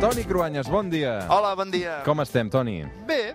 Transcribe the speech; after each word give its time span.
Toni 0.00 0.24
Cruanyes, 0.24 0.66
bon 0.66 0.88
dia. 0.88 1.26
Hola, 1.28 1.52
bon 1.54 1.68
dia. 1.70 2.00
Com 2.06 2.22
estem, 2.24 2.48
Toni? 2.48 2.86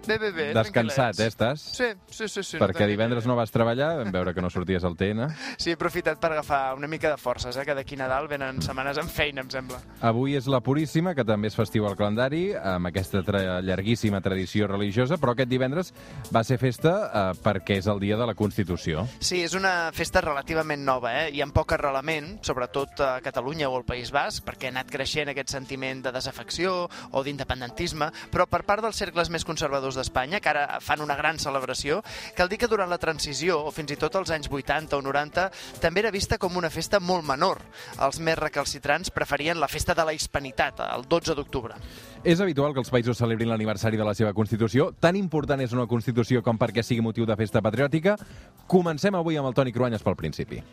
Bé, 0.05 0.17
bé, 0.21 0.31
bé. 0.31 0.45
Descansat, 0.53 1.19
eh, 1.19 1.27
estàs? 1.31 1.61
Sí, 1.75 1.87
sí, 2.11 2.27
sí. 2.29 2.43
sí 2.43 2.59
Perquè 2.61 2.85
no 2.85 2.91
divendres 2.91 3.25
no 3.25 3.35
vas 3.37 3.51
treballar, 3.53 3.95
vam 3.99 4.11
veure 4.13 4.35
que 4.35 4.43
no 4.43 4.51
sorties 4.53 4.85
al 4.85 4.95
TN. 4.99 5.27
Sí, 5.57 5.71
he 5.71 5.77
aprofitat 5.77 6.19
per 6.21 6.31
agafar 6.35 6.75
una 6.77 6.87
mica 6.87 7.09
de 7.09 7.17
forces, 7.17 7.57
eh, 7.57 7.65
que 7.65 7.73
d'aquí 7.77 7.97
Nadal 7.97 8.29
venen 8.29 8.61
setmanes 8.61 8.99
amb 9.01 9.09
feina, 9.09 9.41
em 9.41 9.49
sembla. 9.49 9.79
Avui 10.05 10.37
és 10.37 10.45
la 10.51 10.61
Puríssima, 10.61 11.15
que 11.17 11.25
també 11.25 11.49
és 11.49 11.57
festiu 11.57 11.87
al 11.89 11.97
calendari, 11.97 12.43
amb 12.55 12.91
aquesta 12.91 13.23
tra 13.25 13.59
llarguíssima 13.65 14.21
tradició 14.21 14.69
religiosa, 14.69 15.17
però 15.21 15.33
aquest 15.33 15.49
divendres 15.49 15.91
va 16.33 16.43
ser 16.45 16.59
festa 16.61 16.95
eh, 17.07 17.25
perquè 17.41 17.79
és 17.81 17.89
el 17.89 18.01
dia 18.03 18.19
de 18.19 18.29
la 18.29 18.37
Constitució. 18.37 19.07
Sí, 19.19 19.41
és 19.43 19.57
una 19.57 19.91
festa 19.95 20.21
relativament 20.21 20.85
nova, 20.85 21.15
eh? 21.23 21.31
Hi 21.33 21.41
ha 21.41 21.49
poc 21.55 21.71
arrelament, 21.75 22.39
sobretot 22.43 22.99
a 22.99 23.09
Catalunya 23.23 23.69
o 23.71 23.77
al 23.77 23.85
País 23.87 24.11
Basc, 24.11 24.43
perquè 24.45 24.67
ha 24.67 24.73
anat 24.73 24.89
creixent 24.91 25.31
aquest 25.31 25.53
sentiment 25.53 26.01
de 26.03 26.11
desafecció 26.11 26.89
o 27.11 27.23
d'independentisme, 27.23 28.11
però 28.33 28.45
per 28.49 28.65
part 28.67 28.83
dels 28.83 28.99
cercles 28.99 29.31
més 29.31 29.45
conservadors 29.47 29.94
d'Espanya, 29.95 30.39
que 30.39 30.51
ara 30.51 30.79
fan 30.83 31.01
una 31.01 31.15
gran 31.15 31.39
celebració, 31.39 32.01
cal 32.35 32.49
dir 32.51 32.59
que 32.61 32.69
durant 32.71 32.89
la 32.91 32.99
transició, 33.01 33.61
o 33.65 33.71
fins 33.75 33.95
i 33.95 33.99
tot 33.99 34.15
als 34.15 34.31
anys 34.35 34.49
80 34.51 34.97
o 34.97 35.01
90, 35.05 35.49
també 35.81 36.03
era 36.03 36.13
vista 36.13 36.39
com 36.41 36.57
una 36.57 36.69
festa 36.69 36.99
molt 36.99 37.25
menor. 37.27 37.61
Els 38.01 38.19
més 38.19 38.39
recalcitrants 38.39 39.11
preferien 39.11 39.59
la 39.59 39.69
festa 39.71 39.95
de 39.95 40.05
la 40.05 40.13
hispanitat, 40.13 40.83
el 40.95 41.07
12 41.09 41.35
d'octubre. 41.35 41.79
És 42.23 42.41
habitual 42.41 42.73
que 42.73 42.81
els 42.81 42.91
països 42.91 43.19
celebrin 43.21 43.51
l'aniversari 43.51 43.97
de 43.97 44.07
la 44.07 44.15
seva 44.17 44.33
Constitució. 44.33 44.91
Tan 44.99 45.15
important 45.19 45.61
és 45.61 45.75
una 45.77 45.85
Constitució 45.87 46.41
com 46.41 46.57
perquè 46.57 46.83
sigui 46.83 47.05
motiu 47.05 47.27
de 47.29 47.37
festa 47.37 47.61
patriòtica. 47.61 48.17
Comencem 48.65 49.15
avui 49.15 49.37
amb 49.37 49.51
el 49.51 49.57
Toni 49.57 49.75
Cruanyes 49.75 50.05
pel 50.05 50.17
principi. 50.17 50.63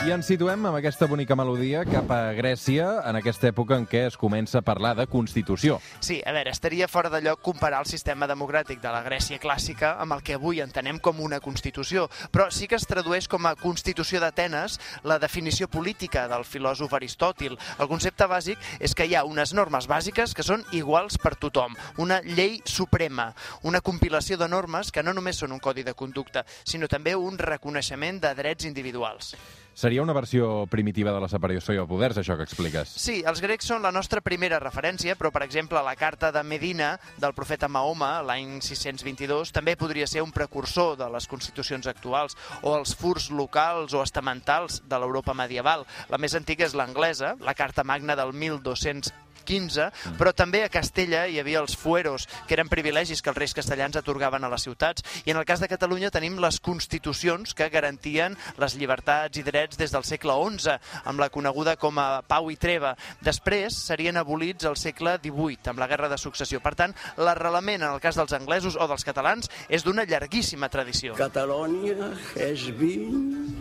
I 0.00 0.14
ens 0.14 0.30
situem 0.30 0.62
amb 0.64 0.78
aquesta 0.78 1.04
bonica 1.04 1.36
melodia 1.36 1.82
cap 1.84 2.08
a 2.14 2.30
Grècia, 2.32 2.86
en 3.04 3.18
aquesta 3.18 3.50
època 3.50 3.76
en 3.76 3.82
què 3.84 4.06
es 4.08 4.14
comença 4.16 4.62
a 4.62 4.64
parlar 4.64 4.94
de 4.96 5.04
Constitució. 5.04 5.76
Sí, 6.00 6.22
a 6.24 6.32
veure, 6.32 6.54
estaria 6.56 6.88
fora 6.88 7.10
de 7.12 7.20
lloc 7.20 7.42
comparar 7.44 7.82
el 7.84 7.90
sistema 7.90 8.24
democràtic 8.24 8.80
de 8.80 8.88
la 8.94 9.02
Grècia 9.04 9.36
clàssica 9.42 9.90
amb 10.00 10.16
el 10.16 10.22
que 10.24 10.38
avui 10.38 10.62
entenem 10.64 11.02
com 11.04 11.20
una 11.20 11.42
Constitució, 11.44 12.06
però 12.32 12.48
sí 12.48 12.64
que 12.64 12.80
es 12.80 12.88
tradueix 12.88 13.28
com 13.28 13.44
a 13.44 13.52
Constitució 13.60 14.24
d'Atenes 14.24 14.78
la 15.04 15.20
definició 15.20 15.68
política 15.68 16.24
del 16.32 16.48
filòsof 16.48 16.96
Aristòtil. 16.96 17.60
El 17.76 17.92
concepte 17.92 18.24
bàsic 18.24 18.56
és 18.80 18.96
que 18.96 19.04
hi 19.04 19.18
ha 19.20 19.26
unes 19.28 19.52
normes 19.52 19.84
bàsiques 19.84 20.32
que 20.32 20.46
són 20.48 20.64
iguals 20.72 21.20
per 21.20 21.36
tothom, 21.36 21.76
una 22.00 22.22
llei 22.24 22.62
suprema, 22.64 23.34
una 23.68 23.84
compilació 23.84 24.40
de 24.40 24.48
normes 24.48 24.88
que 24.88 25.04
no 25.04 25.12
només 25.12 25.44
són 25.44 25.52
un 25.52 25.60
codi 25.60 25.84
de 25.84 25.92
conducta, 25.92 26.48
sinó 26.64 26.88
també 26.88 27.12
un 27.12 27.36
reconeixement 27.36 28.24
de 28.24 28.32
drets 28.40 28.64
individuals. 28.64 29.34
Seria 29.80 29.89
una 29.98 30.14
versió 30.14 30.66
primitiva 30.70 31.10
de 31.10 31.20
la 31.20 31.28
separació 31.28 31.74
de 31.82 31.86
poders, 31.90 32.20
això 32.20 32.36
que 32.38 32.46
expliques? 32.46 32.92
Sí, 32.94 33.24
els 33.26 33.42
grecs 33.42 33.66
són 33.66 33.82
la 33.82 33.90
nostra 33.90 34.22
primera 34.22 34.60
referència, 34.62 35.16
però, 35.18 35.32
per 35.34 35.42
exemple, 35.42 35.82
la 35.82 35.96
carta 35.98 36.30
de 36.30 36.42
Medina 36.46 36.92
del 37.18 37.34
profeta 37.34 37.66
Mahoma, 37.68 38.12
l'any 38.22 38.60
622, 38.62 39.50
també 39.56 39.74
podria 39.80 40.06
ser 40.06 40.22
un 40.22 40.30
precursor 40.30 40.94
de 41.00 41.08
les 41.10 41.26
constitucions 41.26 41.88
actuals, 41.90 42.36
o 42.62 42.76
els 42.76 42.94
furs 42.94 43.30
locals 43.34 43.96
o 43.96 44.04
estamentals 44.04 44.82
de 44.86 45.00
l'Europa 45.02 45.34
medieval. 45.34 45.86
La 46.12 46.20
més 46.22 46.36
antiga 46.38 46.68
és 46.68 46.76
l'anglesa, 46.78 47.34
la 47.40 47.56
carta 47.58 47.82
magna 47.82 48.14
del 48.14 48.30
1200 48.36 49.10
15, 49.46 49.90
però 50.18 50.32
també 50.36 50.62
a 50.64 50.70
Castella 50.72 51.26
hi 51.28 51.38
havia 51.40 51.60
els 51.62 51.76
fueros, 51.76 52.26
que 52.46 52.56
eren 52.56 52.70
privilegis 52.70 53.22
que 53.22 53.30
els 53.32 53.38
reis 53.38 53.54
castellans 53.56 53.98
atorgaven 53.98 54.44
a 54.44 54.50
les 54.52 54.66
ciutats. 54.66 55.04
I 55.24 55.34
en 55.34 55.40
el 55.40 55.46
cas 55.48 55.60
de 55.60 55.68
Catalunya 55.70 56.12
tenim 56.14 56.38
les 56.42 56.60
constitucions 56.60 57.54
que 57.54 57.70
garantien 57.72 58.36
les 58.60 58.76
llibertats 58.78 59.40
i 59.40 59.44
drets 59.46 59.78
des 59.80 59.92
del 59.94 60.06
segle 60.06 60.36
XI, 60.40 60.78
amb 61.04 61.20
la 61.20 61.30
coneguda 61.30 61.76
com 61.80 61.98
a 61.98 62.22
Pau 62.26 62.50
i 62.50 62.58
Treva. 62.60 62.94
Després 63.24 63.76
serien 63.90 64.16
abolits 64.20 64.68
al 64.68 64.78
segle 64.80 65.16
XVIII, 65.22 65.70
amb 65.72 65.82
la 65.82 65.88
Guerra 65.90 66.10
de 66.12 66.18
Successió. 66.18 66.60
Per 66.60 66.74
tant, 66.78 66.94
l'arrelament 67.18 67.82
en 67.82 67.90
el 67.92 68.02
cas 68.02 68.18
dels 68.18 68.34
anglesos 68.36 68.76
o 68.76 68.88
dels 68.90 69.06
catalans 69.06 69.50
és 69.68 69.84
d'una 69.86 70.06
llarguíssima 70.08 70.70
tradició. 70.72 71.16
Catalonia 71.18 72.12
has 72.36 72.68
been 72.78 73.56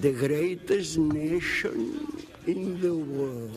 the 0.00 0.12
greatest 0.12 0.98
nation. 0.98 2.29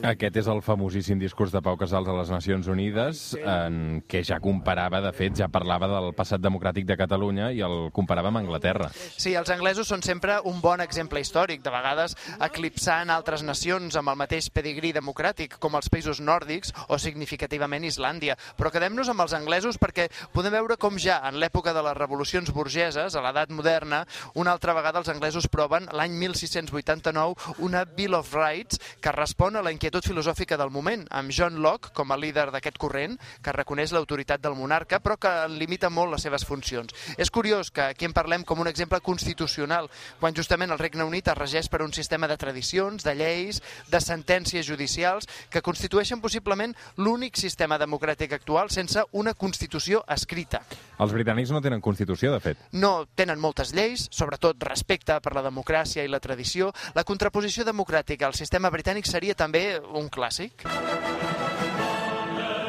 Aquest 0.04 0.38
és 0.42 0.48
el 0.52 0.60
famosíssim 0.66 1.20
discurs 1.22 1.54
de 1.54 1.62
Pau 1.64 1.78
Casals 1.80 2.10
a 2.10 2.16
les 2.18 2.32
Nacions 2.34 2.68
Unides, 2.68 3.22
en 3.40 4.02
què 4.10 4.24
ja 4.28 4.40
comparava, 4.44 5.00
de 5.04 5.12
fet, 5.16 5.38
ja 5.40 5.48
parlava 5.52 5.88
del 5.92 6.12
passat 6.18 6.44
democràtic 6.44 6.88
de 6.90 6.98
Catalunya 7.00 7.52
i 7.56 7.62
el 7.64 7.90
comparava 7.96 8.32
amb 8.32 8.42
Anglaterra. 8.42 8.90
Sí, 8.94 9.34
els 9.40 9.52
anglesos 9.54 9.88
són 9.88 10.04
sempre 10.06 10.40
un 10.50 10.60
bon 10.62 10.84
exemple 10.84 11.22
històric, 11.24 11.64
de 11.64 11.72
vegades 11.74 12.18
eclipsant 12.44 13.14
altres 13.14 13.44
nacions 13.48 13.96
amb 14.00 14.12
el 14.12 14.20
mateix 14.20 14.50
pedigrí 14.54 14.94
democràtic, 14.96 15.58
com 15.64 15.80
els 15.80 15.90
països 15.90 16.20
nòrdics 16.20 16.74
o 16.90 17.00
significativament 17.00 17.88
Islàndia. 17.88 18.38
Però 18.60 18.72
quedem-nos 18.74 19.10
amb 19.14 19.24
els 19.26 19.36
anglesos 19.38 19.80
perquè 19.82 20.10
podem 20.36 20.54
veure 20.54 20.78
com 20.78 21.00
ja 21.02 21.22
en 21.30 21.40
l'època 21.42 21.74
de 21.74 21.82
les 21.86 21.98
revolucions 21.98 22.52
burgeses, 22.54 23.16
a 23.16 23.24
l'edat 23.24 23.50
moderna, 23.56 24.04
una 24.36 24.54
altra 24.54 24.76
vegada 24.76 25.00
els 25.00 25.10
anglesos 25.10 25.48
proven 25.48 25.88
l'any 25.96 26.14
1689 26.20 27.56
una 27.64 27.86
Bill 27.86 28.14
of 28.18 28.34
Rights 28.36 28.73
que 29.02 29.12
respon 29.12 29.56
a 29.56 29.64
la 29.66 29.72
inquietud 29.74 30.06
filosòfica 30.06 30.58
del 30.60 30.72
moment, 30.74 31.06
amb 31.12 31.32
John 31.34 31.62
Locke 31.62 31.94
com 31.94 32.12
a 32.12 32.18
líder 32.18 32.50
d'aquest 32.54 32.78
corrent, 32.82 33.18
que 33.44 33.56
reconeix 33.56 33.94
l'autoritat 33.94 34.42
del 34.44 34.58
monarca, 34.60 35.00
però 35.04 35.18
que 35.18 35.32
limita 35.52 35.90
molt 35.90 36.14
les 36.14 36.26
seves 36.26 36.46
funcions. 36.46 36.94
És 37.18 37.32
curiós 37.32 37.72
que 37.72 37.90
aquí 37.94 38.06
en 38.06 38.14
parlem 38.14 38.44
com 38.44 38.60
un 38.60 38.70
exemple 38.72 39.00
constitucional, 39.02 39.90
quan 40.20 40.36
justament 40.36 40.72
el 40.72 40.82
Regne 40.82 41.04
Unit 41.08 41.30
es 41.32 41.38
regeix 41.38 41.70
per 41.70 41.84
un 41.84 41.94
sistema 41.94 42.28
de 42.28 42.38
tradicions, 42.38 43.04
de 43.04 43.16
lleis, 43.16 43.62
de 43.90 44.02
sentències 44.02 44.66
judicials, 44.66 45.28
que 45.50 45.62
constitueixen 45.62 46.22
possiblement 46.22 46.76
l'únic 46.98 47.38
sistema 47.40 47.80
democràtic 47.82 48.34
actual 48.34 48.72
sense 48.74 49.04
una 49.12 49.34
Constitució 49.34 50.04
escrita. 50.08 50.62
Els 51.04 51.12
britànics 51.12 51.52
no 51.52 51.62
tenen 51.62 51.82
Constitució, 51.84 52.32
de 52.34 52.40
fet. 52.40 52.60
No 52.72 53.06
tenen 53.16 53.42
moltes 53.42 53.74
lleis, 53.76 54.08
sobretot 54.14 54.62
respecte 54.64 55.18
per 55.24 55.34
la 55.36 55.44
democràcia 55.44 56.04
i 56.06 56.12
la 56.12 56.22
tradició. 56.24 56.72
La 56.96 57.04
contraposició 57.04 57.66
democràtica 57.68 58.28
al 58.28 58.38
sistema 58.38 58.63
britànic 58.72 59.10
seria 59.10 59.36
també 59.36 59.80
un 60.00 60.08
clàssic. 60.14 60.68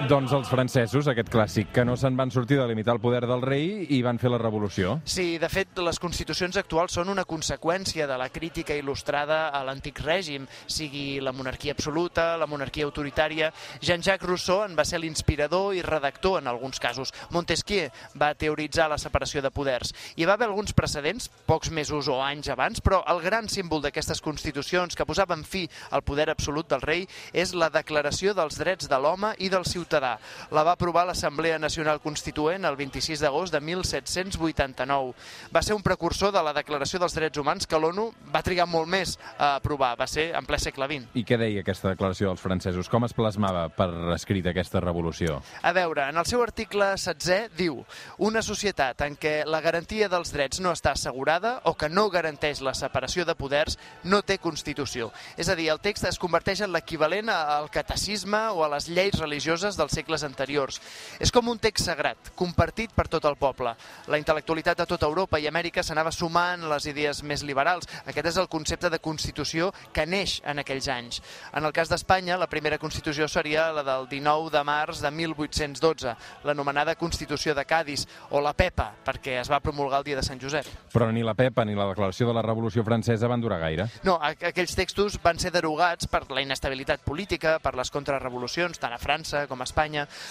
Doncs 0.04 0.34
els 0.36 0.50
francesos, 0.52 1.06
aquest 1.08 1.30
clàssic, 1.32 1.70
que 1.72 1.82
no 1.88 1.94
se'n 1.96 2.12
van 2.18 2.28
sortir 2.28 2.58
de 2.58 2.66
limitar 2.68 2.92
el 2.92 3.00
poder 3.00 3.22
del 3.24 3.40
rei 3.40 3.86
i 3.96 4.02
van 4.04 4.18
fer 4.20 4.28
la 4.28 4.36
revolució. 4.36 4.98
Sí, 5.08 5.38
de 5.40 5.48
fet, 5.48 5.78
les 5.80 5.96
constitucions 6.02 6.58
actuals 6.60 6.92
són 6.98 7.08
una 7.08 7.24
conseqüència 7.24 8.04
de 8.10 8.18
la 8.20 8.26
crítica 8.28 8.76
il·lustrada 8.76 9.46
a 9.48 9.62
l'antic 9.64 10.02
règim, 10.04 10.44
sigui 10.68 11.22
la 11.24 11.32
monarquia 11.32 11.72
absoluta, 11.72 12.34
la 12.36 12.48
monarquia 12.50 12.84
autoritària. 12.84 13.48
Jean-Jacques 13.80 14.28
Rousseau 14.28 14.60
en 14.66 14.74
va 14.76 14.84
ser 14.84 15.00
l'inspirador 15.00 15.72
i 15.72 15.80
redactor 15.80 16.36
en 16.42 16.52
alguns 16.52 16.82
casos. 16.84 17.14
Montesquieu 17.32 17.88
va 18.20 18.34
teoritzar 18.36 18.90
la 18.92 19.00
separació 19.00 19.40
de 19.40 19.54
poders. 19.56 19.94
Hi 20.20 20.28
va 20.28 20.36
haver 20.36 20.50
alguns 20.50 20.76
precedents, 20.76 21.30
pocs 21.48 21.72
mesos 21.72 22.12
o 22.12 22.18
anys 22.20 22.52
abans, 22.52 22.84
però 22.84 23.00
el 23.08 23.24
gran 23.24 23.48
símbol 23.48 23.80
d'aquestes 23.80 24.20
constitucions 24.20 25.00
que 25.00 25.08
posaven 25.08 25.48
fi 25.48 25.64
al 25.96 26.04
poder 26.04 26.28
absolut 26.28 26.68
del 26.68 26.84
rei 26.84 27.08
és 27.32 27.56
la 27.56 27.72
declaració 27.72 28.36
dels 28.36 28.60
drets 28.60 28.92
de 28.92 29.00
l'home 29.00 29.32
i 29.40 29.48
del 29.48 29.64
ciutadà 29.64 29.93
ciutadà. 29.94 30.18
La 30.50 30.64
va 30.64 30.72
aprovar 30.72 31.06
l'Assemblea 31.06 31.58
Nacional 31.58 32.00
Constituent 32.02 32.64
el 32.64 32.76
26 32.76 33.20
d'agost 33.22 33.52
de 33.54 33.60
1789. 33.60 35.14
Va 35.54 35.62
ser 35.62 35.74
un 35.74 35.82
precursor 35.82 36.32
de 36.34 36.42
la 36.42 36.54
Declaració 36.56 36.98
dels 36.98 37.14
Drets 37.14 37.38
Humans 37.38 37.66
que 37.66 37.78
l'ONU 37.78 38.10
va 38.34 38.42
trigar 38.42 38.66
molt 38.66 38.88
més 38.90 39.16
a 39.38 39.54
aprovar, 39.56 39.94
va 39.98 40.06
ser 40.10 40.32
en 40.34 40.46
ple 40.46 40.58
segle 40.58 40.88
XX. 40.90 41.14
I 41.14 41.24
què 41.24 41.38
deia 41.38 41.62
aquesta 41.62 41.92
declaració 41.92 42.30
dels 42.30 42.42
francesos? 42.42 42.88
Com 42.90 43.06
es 43.06 43.14
plasmava 43.14 43.68
per 43.74 43.88
escrit 44.14 44.46
aquesta 44.50 44.82
revolució? 44.82 45.40
A 45.62 45.72
veure, 45.76 46.08
en 46.10 46.18
el 46.18 46.26
seu 46.26 46.42
article 46.42 46.94
16 46.96 47.54
diu 47.56 47.80
una 48.18 48.42
societat 48.42 49.04
en 49.06 49.18
què 49.20 49.36
la 49.46 49.62
garantia 49.64 50.08
dels 50.10 50.32
drets 50.34 50.60
no 50.64 50.74
està 50.74 50.94
assegurada 50.94 51.60
o 51.64 51.74
que 51.78 51.88
no 51.88 52.08
garanteix 52.10 52.62
la 52.64 52.74
separació 52.74 53.24
de 53.24 53.36
poders 53.38 53.78
no 54.04 54.22
té 54.22 54.38
Constitució. 54.44 55.10
És 55.38 55.48
a 55.48 55.54
dir, 55.56 55.70
el 55.70 55.80
text 55.80 56.04
es 56.08 56.18
converteix 56.20 56.64
en 56.64 56.72
l'equivalent 56.74 57.30
al 57.30 57.70
catecisme 57.72 58.40
o 58.52 58.64
a 58.64 58.70
les 58.74 58.88
lleis 58.90 59.16
religioses 59.20 59.78
dels 59.84 59.94
segles 60.00 60.24
anteriors. 60.26 60.80
És 61.20 61.32
com 61.32 61.52
un 61.52 61.60
text 61.62 61.86
sagrat, 61.86 62.32
compartit 62.38 62.92
per 62.96 63.06
tot 63.12 63.28
el 63.28 63.36
poble. 63.40 63.74
La 64.10 64.18
intel·lectualitat 64.20 64.80
de 64.80 64.88
tota 64.88 65.08
Europa 65.08 65.38
i 65.38 65.48
Amèrica 65.50 65.84
s'anava 65.84 66.12
sumant 66.14 66.64
les 66.70 66.88
idees 66.90 67.22
més 67.22 67.44
liberals. 67.44 67.88
Aquest 68.08 68.32
és 68.32 68.40
el 68.40 68.50
concepte 68.52 68.90
de 68.90 69.00
Constitució 69.04 69.70
que 69.92 70.06
neix 70.08 70.40
en 70.48 70.62
aquells 70.62 70.88
anys. 70.92 71.20
En 71.54 71.64
el 71.64 71.74
cas 71.76 71.90
d'Espanya, 71.92 72.38
la 72.40 72.48
primera 72.50 72.78
Constitució 72.80 73.28
seria 73.28 73.70
la 73.74 73.84
del 73.84 74.08
19 74.08 74.50
de 74.54 74.64
març 74.64 75.02
de 75.04 75.10
1812, 75.10 76.16
l'anomenada 76.44 76.96
Constitució 76.96 77.54
de 77.54 77.64
Cádiz, 77.68 78.06
o 78.30 78.40
la 78.40 78.54
PEPA, 78.56 78.90
perquè 79.04 79.38
es 79.40 79.50
va 79.50 79.60
promulgar 79.60 80.00
el 80.00 80.08
dia 80.08 80.16
de 80.16 80.24
Sant 80.26 80.40
Josep. 80.40 80.68
Però 80.94 81.10
ni 81.12 81.24
la 81.26 81.36
PEPA 81.36 81.66
ni 81.68 81.76
la 81.76 81.88
declaració 81.90 82.28
de 82.28 82.36
la 82.36 82.42
Revolució 82.42 82.84
Francesa 82.84 83.28
van 83.30 83.42
durar 83.42 83.60
gaire. 83.62 83.88
No, 84.04 84.16
aquells 84.22 84.76
textos 84.78 85.18
van 85.22 85.40
ser 85.42 85.52
derogats 85.54 86.08
per 86.10 86.24
la 86.30 86.42
inestabilitat 86.44 87.04
política, 87.04 87.58
per 87.62 87.74
les 87.76 87.90
contrarrevolucions, 87.92 88.80
tant 88.80 88.94
a 88.94 89.00
França 89.02 89.46
com 89.50 89.60
a 89.60 89.68
Espanya. 89.68 89.73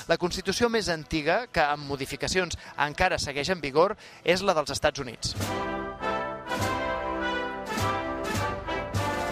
La 0.08 0.20
Constitució 0.22 0.72
més 0.72 0.90
antiga, 0.94 1.44
que 1.52 1.64
amb 1.64 1.88
modificacions 1.90 2.58
encara 2.88 3.22
segueix 3.22 3.54
en 3.54 3.62
vigor, 3.64 3.98
és 4.24 4.42
la 4.42 4.56
dels 4.58 4.74
Estats 4.74 5.04
Units. 5.04 5.36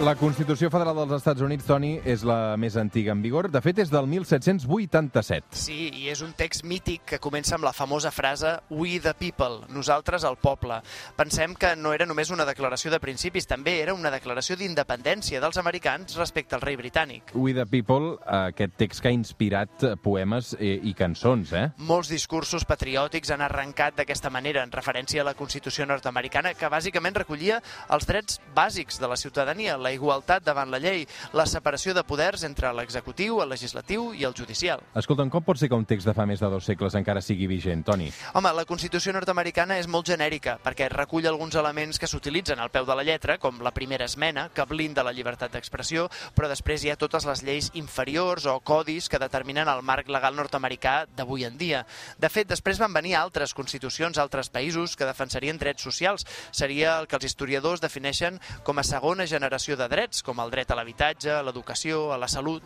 La 0.02 0.16
Constitució 0.18 0.66
Federal 0.66 0.96
dels 0.98 1.12
Estats 1.14 1.44
Units, 1.46 1.62
Toni, 1.62 1.92
és 2.10 2.24
la 2.26 2.56
més 2.58 2.74
antiga 2.74 3.12
en 3.14 3.20
vigor. 3.22 3.46
De 3.54 3.60
fet, 3.62 3.78
és 3.78 3.90
del 3.92 4.08
1787. 4.10 5.54
Sí, 5.54 5.76
i 5.94 6.08
és 6.10 6.24
un 6.26 6.32
text 6.34 6.64
mític 6.66 7.04
que 7.12 7.20
comença 7.22 7.54
amb 7.54 7.62
la 7.62 7.70
famosa 7.70 8.10
frase 8.10 8.56
We 8.66 8.96
the 8.98 9.12
people, 9.14 9.60
nosaltres 9.70 10.26
el 10.26 10.40
poble. 10.42 10.80
Pensem 11.14 11.54
que 11.54 11.76
no 11.78 11.92
era 11.94 12.08
només 12.10 12.32
una 12.34 12.42
declaració 12.48 12.90
de 12.90 12.98
principis, 12.98 13.46
també 13.46 13.76
era 13.84 13.94
una 13.94 14.10
declaració 14.10 14.56
d'independència 14.58 15.38
dels 15.38 15.60
americans 15.62 16.18
respecte 16.18 16.58
al 16.58 16.66
rei 16.66 16.80
britànic. 16.80 17.30
We 17.38 17.54
the 17.54 17.68
people, 17.70 18.16
aquest 18.26 18.74
text 18.82 19.04
que 19.04 19.12
ha 19.12 19.14
inspirat 19.14 19.86
poemes 20.02 20.56
i, 20.58 20.80
i 20.90 20.96
cançons, 20.98 21.54
eh? 21.54 21.68
Molts 21.78 22.10
discursos 22.10 22.66
patriòtics 22.66 23.30
han 23.30 23.46
arrencat 23.46 24.02
d'aquesta 24.02 24.34
manera, 24.34 24.66
en 24.66 24.74
referència 24.74 25.22
a 25.22 25.30
la 25.30 25.38
Constitució 25.38 25.86
nord-americana, 25.86 26.56
que 26.58 26.74
bàsicament 26.74 27.22
recollia 27.22 27.62
els 27.94 28.10
drets 28.10 28.42
bàsics 28.58 28.98
de 28.98 29.06
la 29.06 29.22
ciutadania, 29.22 29.78
la 29.78 29.91
igualtat 29.94 30.44
davant 30.44 30.70
la 30.72 30.80
llei, 30.82 31.06
la 31.32 31.46
separació 31.46 31.94
de 31.94 32.04
poders 32.06 32.44
entre 32.48 32.72
l'executiu, 32.76 33.40
el 33.42 33.52
legislatiu 33.52 34.10
i 34.14 34.24
el 34.24 34.34
judicial. 34.36 34.82
Escolta'm, 34.98 35.30
com 35.30 35.44
pot 35.44 35.60
ser 35.60 35.68
que 35.70 35.78
un 35.78 35.86
text 35.88 36.08
de 36.08 36.14
fa 36.16 36.26
més 36.26 36.40
de 36.42 36.50
dos 36.50 36.66
segles 36.68 36.96
encara 36.98 37.22
sigui 37.24 37.48
vigent, 37.50 37.84
Toni? 37.86 38.10
Home, 38.34 38.52
la 38.56 38.66
Constitució 38.68 39.12
nord-americana 39.14 39.78
és 39.80 39.88
molt 39.90 40.08
genèrica, 40.08 40.58
perquè 40.62 40.88
recull 40.92 41.26
alguns 41.28 41.56
elements 41.58 41.98
que 42.00 42.10
s'utilitzen 42.10 42.60
al 42.60 42.72
peu 42.74 42.86
de 42.88 42.96
la 42.96 43.06
lletra, 43.06 43.38
com 43.38 43.60
la 43.62 43.74
primera 43.74 44.06
esmena, 44.08 44.48
que 44.54 44.66
blinda 44.68 45.04
la 45.04 45.12
llibertat 45.12 45.52
d'expressió, 45.52 46.08
però 46.36 46.48
després 46.50 46.84
hi 46.84 46.92
ha 46.92 46.98
totes 47.00 47.26
les 47.28 47.42
lleis 47.46 47.70
inferiors 47.78 48.46
o 48.46 48.58
codis 48.60 49.08
que 49.08 49.20
determinen 49.22 49.68
el 49.68 49.82
marc 49.82 50.08
legal 50.08 50.36
nord-americà 50.36 51.06
d'avui 51.16 51.44
en 51.44 51.58
dia. 51.58 51.84
De 52.18 52.30
fet, 52.32 52.48
després 52.48 52.80
van 52.80 52.92
venir 52.92 53.16
altres 53.18 53.54
constitucions, 53.54 54.18
altres 54.18 54.50
països 54.52 54.96
que 54.96 55.08
defensarien 55.08 55.58
drets 55.58 55.82
socials. 55.82 56.26
Seria 56.50 56.98
el 57.00 57.08
que 57.08 57.18
els 57.18 57.28
historiadors 57.28 57.82
defineixen 57.82 58.38
com 58.64 58.78
a 58.78 58.86
segona 58.86 59.26
generació 59.26 59.71
de 59.76 59.88
drets, 59.88 60.22
com 60.22 60.40
el 60.42 60.50
dret 60.52 60.70
a 60.70 60.78
l'habitatge, 60.78 61.30
a 61.38 61.42
l'educació, 61.46 62.10
a 62.12 62.18
la 62.20 62.28
salut. 62.28 62.62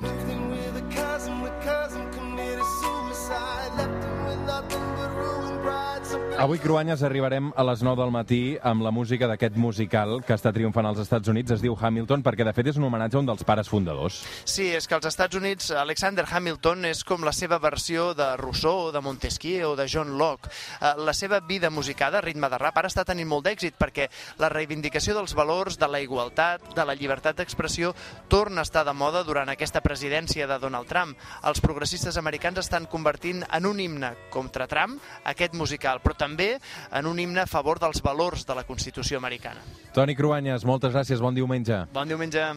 Avui, 6.37 6.59
Cruanyes, 6.61 7.01
arribarem 7.01 7.47
a 7.57 7.65
les 7.65 7.81
9 7.81 7.97
del 7.97 8.11
matí 8.13 8.59
amb 8.61 8.83
la 8.85 8.91
música 8.93 9.25
d'aquest 9.25 9.55
musical 9.57 10.19
que 10.21 10.35
està 10.37 10.51
triomfant 10.53 10.85
als 10.85 10.99
Estats 11.01 11.31
Units. 11.33 11.55
Es 11.55 11.63
diu 11.65 11.73
Hamilton 11.73 12.21
perquè, 12.21 12.45
de 12.45 12.53
fet, 12.53 12.67
és 12.69 12.77
un 12.77 12.85
homenatge 12.85 13.17
a 13.17 13.23
un 13.23 13.31
dels 13.31 13.45
pares 13.49 13.71
fundadors. 13.73 14.19
Sí, 14.45 14.67
és 14.77 14.85
que 14.85 14.99
als 14.99 15.09
Estats 15.09 15.39
Units 15.39 15.71
Alexander 15.73 16.27
Hamilton 16.29 16.91
és 16.91 17.01
com 17.09 17.25
la 17.25 17.33
seva 17.33 17.57
versió 17.59 18.11
de 18.15 18.27
Rousseau, 18.37 18.91
de 18.93 19.01
Montesquieu 19.01 19.71
o 19.71 19.79
de 19.81 19.87
John 19.89 20.19
Locke. 20.21 20.53
Eh, 20.77 20.91
la 21.01 21.15
seva 21.17 21.41
vida 21.41 21.71
musicada, 21.71 22.21
ritme 22.21 22.53
de 22.53 22.61
rap, 22.61 22.77
ara 22.77 22.93
està 22.93 23.07
tenint 23.09 23.33
molt 23.33 23.49
d'èxit 23.49 23.81
perquè 23.81 24.11
la 24.37 24.53
reivindicació 24.53 25.17
dels 25.17 25.33
valors, 25.33 25.81
de 25.81 25.89
la 25.89 26.03
igualtat, 26.05 26.69
de 26.77 26.85
la 26.85 26.99
llibertat 27.01 27.41
d'expressió, 27.41 27.95
torna 28.29 28.61
a 28.61 28.69
estar 28.69 28.85
de 28.85 28.93
moda 28.93 29.25
durant 29.25 29.49
aquesta 29.49 29.81
presidència 29.81 30.45
de 30.45 30.61
Donald 30.61 30.93
Trump. 30.93 31.17
Els 31.49 31.65
progressistes 31.65 32.21
americans 32.21 32.61
estan 32.61 32.85
convertint 32.93 33.41
en 33.49 33.73
un 33.73 33.81
himne 33.81 34.13
contra 34.29 34.69
Trump 34.69 35.01
aquest 35.25 35.57
musical, 35.57 36.05
però 36.05 36.26
també 36.27 36.57
en 36.91 37.07
un 37.07 37.21
himne 37.23 37.45
a 37.45 37.51
favor 37.51 37.81
dels 37.83 38.03
valors 38.03 38.47
de 38.47 38.59
la 38.59 38.67
Constitució 38.67 39.21
americana. 39.23 39.63
Toni 39.95 40.17
Cruanyes, 40.19 40.67
moltes 40.69 40.95
gràcies, 40.95 41.23
bon 41.23 41.37
diumenge. 41.37 41.85
Bon 41.95 42.09
diumenge. 42.09 42.51